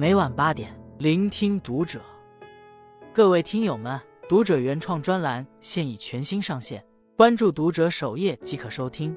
[0.00, 2.00] 每晚八点，聆听读者。
[3.12, 6.82] 各位听友们，读者原创专栏现已全新上线，
[7.18, 9.14] 关注读者首页即可收听。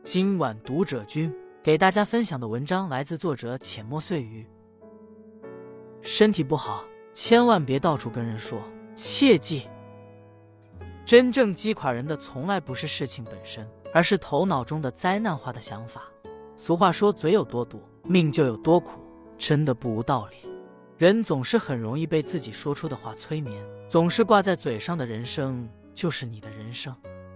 [0.00, 4.46] 今晚读者君给大家分享的文章来自作者浅墨碎鱼。
[6.00, 8.62] 身体不好，千万别到处跟人说，
[8.94, 9.68] 切记。
[11.04, 16.04] 真正击垮人的从来不是事情本身，而是头脑中的灾难化的想法。
[16.54, 19.00] 俗话说，嘴有多毒，命就有多苦，
[19.42, 20.48] 真的不无道理。
[20.96, 26.94] 人总是很容易被自己说出的话催眠，总是挂在嘴上的人生就是你的人生。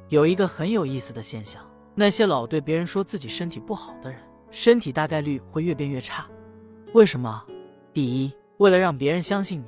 [0.09, 1.61] 有一个很有意思的现象，
[1.97, 4.20] 那些老对别人说自己身体不好的人，
[4.52, 6.24] 身体大概率会越变越差。
[6.92, 7.45] 为什么？
[7.92, 9.66] 第一，为了让别人相信你，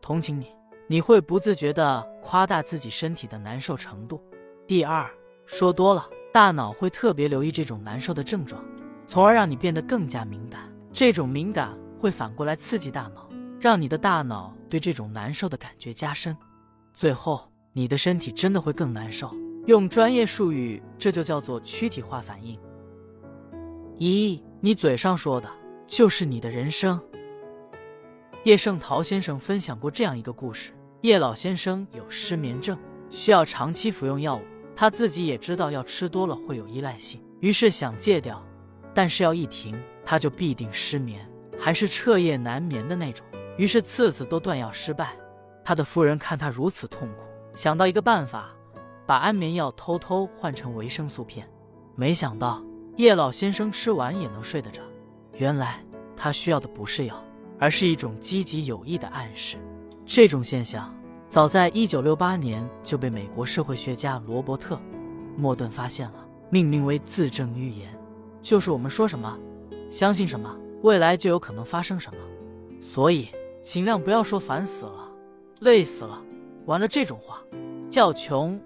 [0.00, 0.48] 同情你。
[0.88, 4.20] 你会不自觉地夸大自己身体的难受程度。
[4.66, 5.08] 第二，
[5.46, 8.60] 说多了，大脑会特别留意这种难受的症状，
[9.06, 10.68] 从而让你变得更加敏感。
[10.92, 13.28] 这种敏感会反过来刺激大脑，
[13.60, 16.36] 让你的大脑对这种难受的感觉加深，
[16.92, 19.32] 最后你的身体真的会更难受。
[19.66, 22.58] 用专业术语，这就叫做躯体化反应。
[23.98, 25.48] 一，你嘴上说的
[25.86, 27.00] 就是你的人生。
[28.44, 30.72] 叶圣陶先生分享过这样一个故事。
[31.02, 32.76] 叶老先生有失眠症，
[33.10, 34.42] 需要长期服用药物。
[34.74, 38.42] 他自己也知道药吃多了会有依赖性，于是想戒掉，
[38.94, 39.78] 但是药一停，
[40.10, 41.24] 他就必定失眠，
[41.56, 43.24] 还是彻夜难眠的那种。
[43.56, 45.12] 于是次次都断药失败。
[45.64, 47.22] 他的夫人看他如此痛苦，
[47.54, 48.50] 想到一个办法，
[49.06, 51.48] 把安眠药偷偷换成维生素片。
[51.94, 52.60] 没想到
[52.96, 54.82] 叶老先生吃完也能睡得着。
[55.34, 55.80] 原来
[56.16, 57.14] 他需要的不是药，
[57.60, 59.58] 而是一种积极有益的暗示。
[60.04, 60.92] 这种现象
[61.28, 64.74] 早在一九六八年就被美国社会学家罗伯特·
[65.36, 67.96] 莫顿发现了，命名为自证预言，
[68.42, 69.38] 就是我们说什么，
[69.90, 72.18] 相信什么，未来就有可能发生什么。
[72.80, 73.28] 所以
[73.60, 75.10] 尽量不要说烦死了、
[75.58, 76.22] 累死了、
[76.64, 77.42] 完了这种话，
[77.90, 78.58] 叫穷、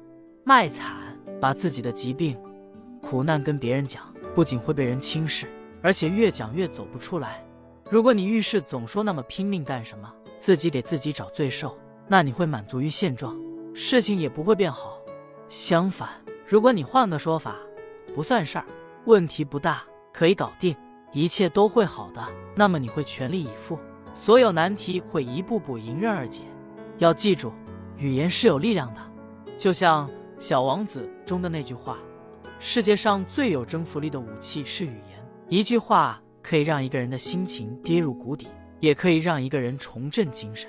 [0.44, 2.38] 卖惨，把自己的疾病、
[3.03, 4.04] 苦难跟别人讲，
[4.34, 5.49] 不仅会被人轻视，
[5.82, 7.44] 而且越讲越走不出来。
[7.91, 10.12] 如果你遇事总说那么拼命干什么？
[10.38, 11.76] 自己给自己找罪受，
[12.06, 13.34] 那你会满足于现状，
[13.72, 14.99] 事情也不会变好。
[15.49, 16.10] 相反，
[16.47, 17.56] 如果你换个说法，
[18.15, 18.65] 不算事儿，
[19.06, 19.82] 问题不大，
[20.12, 20.76] 可以搞定，
[21.14, 22.22] 一切都会好的，
[22.54, 23.78] 那么你会全力以赴，
[24.12, 26.42] 所有难题会一步步迎刃而解。
[26.98, 27.50] 要记住，
[27.97, 29.00] 语言是有力量的，
[29.56, 30.06] 就像
[30.38, 31.97] 《小王子》中的那句话
[32.60, 38.48] ：“世界上最有征服力的武器是语言，一句话可以让一个人的心情跌入谷底。”
[38.81, 40.69] 也可以让一个人重振精神。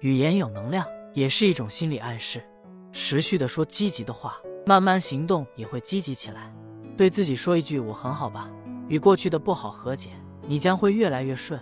[0.00, 2.42] 语言有能量，也是一种心理暗示。
[2.90, 4.34] 持续的说积极的话，
[4.66, 6.52] 慢慢行动也会积极起来。
[6.96, 8.50] 对自己说一句“我很好吧”，
[8.92, 10.10] 与过去的不好和解，
[10.46, 11.58] 你将会越来越顺。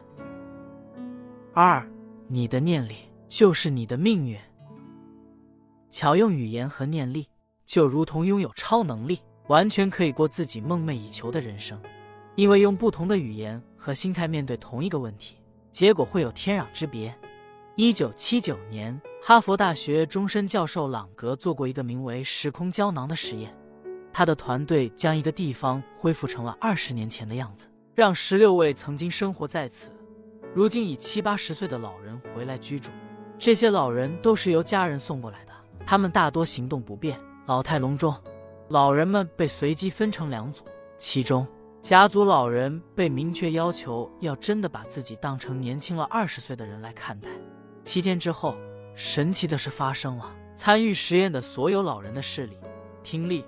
[1.55, 1.89] 二，
[2.27, 2.97] 你的念力
[3.29, 4.37] 就是你的命运。
[5.91, 7.29] 巧用语言和念力，
[7.65, 11.81] 就如同拥有超能力，完全可以过自己梦寐以求的人生。
[12.35, 15.37] 因为用不同的语言和心态面对同一个问题。
[15.71, 17.17] 结果会有天壤之别。
[17.77, 23.55] 一九七九年，哈佛大学终身教授朗格做过一个名为“时空胶囊”的实验。
[24.13, 29.91] 他的团队将一个地方恢复成了二十年前的样子，让十六位曾经生活在此、
[30.55, 32.91] 如今已七八十岁的老人回来居住。
[33.39, 35.53] 这些老人都是由家人送过来的，
[35.87, 38.15] 他们大多行动不便，老态龙钟。
[38.69, 40.65] 老人们被随机分成两组，
[40.99, 41.47] 其中。
[41.83, 47.31] 家族老人被明确要求要真的把自己当成年轻了二十岁的人来看待。
[47.83, 48.55] 七天之后，
[48.95, 52.59] 神奇的事发生了：参与实验的所有老人的视力、
[53.03, 53.47] 听力、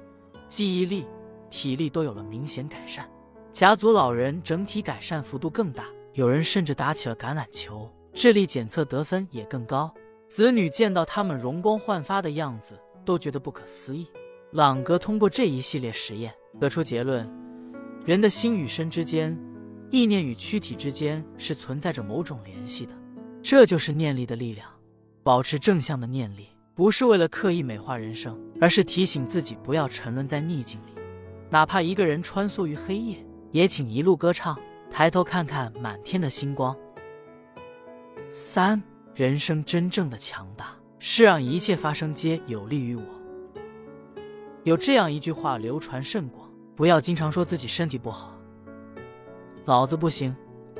[0.52, 1.06] 记忆力、
[1.48, 3.10] 体力都有了明显改善。
[3.52, 7.90] 家族老人整体改善幅度更大，有人甚至打起了橄榄球。
[8.12, 9.90] 智力检测得分也更高。
[10.28, 14.06] 子女见到他们容光焕发的样子，都觉得不可思议。
[14.50, 16.30] 朗格通过这一系列实验
[16.60, 17.26] 得出结论。
[18.04, 19.34] 人的心与身之间，
[19.90, 22.92] 意念与躯体之间是存在着某种联系的，
[23.42, 24.68] 这就是念力的力量。
[25.22, 30.94] 保持正向的念力，不是为了刻意美化人生，而是提醒自己不要沉沦在逆境里。
[31.50, 34.58] 哪怕一个人穿梭于黑夜，也请一路歌唱，
[34.90, 36.74] 抬头看看满天的星光。
[38.30, 38.82] 三，
[39.14, 43.02] 人生真正的强大是让一切发生皆有利于我。
[44.64, 46.50] 有这样一句话流传甚广。
[46.74, 48.34] 不要经常说自己身体不好，
[49.66, 50.34] 脑子不行，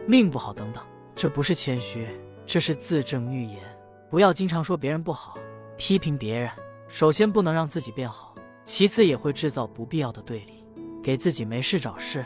[0.07, 0.83] 命不好等等，
[1.15, 2.09] 这不是谦虚，
[2.47, 3.61] 这是自证预言。
[4.09, 5.37] 不要经常说别人不好，
[5.85, 6.49] 批评别人，
[6.87, 8.33] 首先不能让自己变好，
[8.63, 10.65] 其次也会制造不必要的对立，
[11.03, 12.25] 给自己没事找事。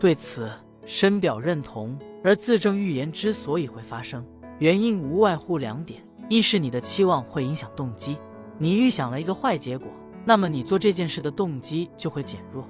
[0.00, 0.50] 对此，
[0.86, 1.98] 深表认同。
[2.24, 4.24] 而自证预言之所以会发生，
[4.58, 8.16] 原因无外乎两点：一是你的期望会影响动机，
[8.56, 9.86] 你预想了一个坏结果，
[10.24, 12.64] 那么你做这件事的动机就会减弱；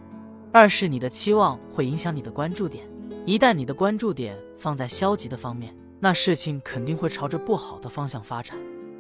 [0.53, 2.85] 二是你的期望会影响你的关注点，
[3.25, 8.59] 一旦你的关注点放在消极的方面，那事情肯定会朝着不好的方向发展。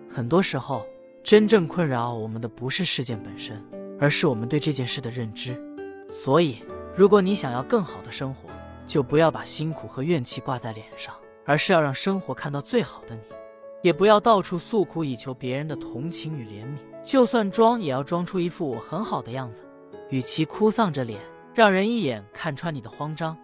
[0.08, 0.86] 很多时候，
[1.28, 3.62] 真正困扰我们的不是事件本身，
[4.00, 5.62] 而是我们对这件事的认知。
[6.08, 6.64] 所以，
[6.96, 8.48] 如果你想要更好的生活，
[8.86, 11.14] 就不要把辛苦和怨气挂在脸上，
[11.44, 13.20] 而是要让生活看到最好的你。
[13.82, 19.68] 也不要到处诉苦以求别人的同情与怜悯，就算装也要装出一副我很好的样子。
[20.08, 21.20] 与其哭丧着脸，
[21.54, 23.36] 让人一眼看穿你的慌张、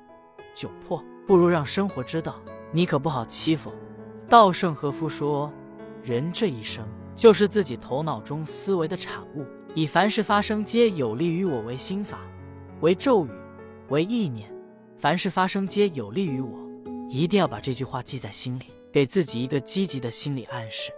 [0.57, 2.41] 窘迫，不如让生活知道
[2.73, 3.71] 你可不好欺负。
[4.27, 5.53] 稻盛和夫说
[6.03, 6.83] ：“人这一生
[7.17, 12.19] 就是自己头脑中思维的产物，以凡事发生皆有利于我为心法，
[12.81, 13.31] 为咒语，
[13.89, 14.53] 为意念。”
[14.97, 16.59] 凡事发生皆有利于我，
[17.11, 20.93] 一定要把这句话记在心里，给自己一个积极的心理暗示。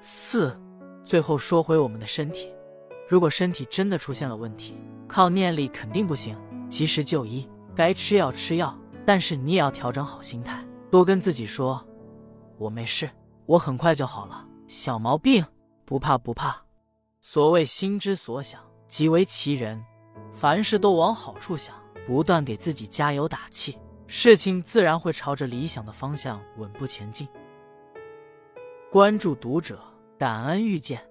[0.00, 0.58] 四，
[1.04, 2.48] 最后说回我们的身体，
[3.08, 4.74] 如果身体真的出现了问题，
[5.06, 6.36] 靠念力肯定不行，
[6.68, 11.86] 及时就医，该吃药吃药，但是你也要调整好心态，多跟自己说
[12.58, 13.08] ：“我没事，
[13.44, 15.44] 我很快就好了，小毛病，
[15.84, 16.62] 不怕不怕。”
[17.20, 19.84] 所谓心之所想，即为其人，
[20.32, 21.74] 凡事都往好处想。
[22.06, 23.76] 不断给自己加油打气，
[24.06, 27.26] 事情自然会朝着理想的方向稳步前进。
[28.92, 29.82] 关注读者，
[30.16, 31.04] 感恩遇见。